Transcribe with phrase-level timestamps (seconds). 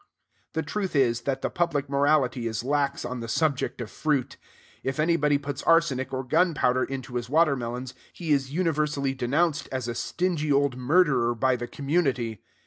[0.53, 4.37] The truth is, that the public morality is lax on the subject of fruit.
[4.83, 9.93] If anybody puts arsenic or gunpowder into his watermelons, he is universally denounced as a
[9.93, 12.41] stingy old murderer by the community.